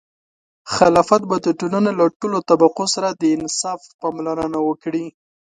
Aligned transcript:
خلافت 0.75 1.21
به 1.29 1.37
د 1.45 1.47
ټولنې 1.59 1.91
له 1.99 2.05
ټولو 2.19 2.37
طبقو 2.49 2.85
سره 2.95 3.09
د 3.11 3.23
انصاف 3.35 3.81
پاملرنه 4.01 4.59
وکړي. 4.69 5.05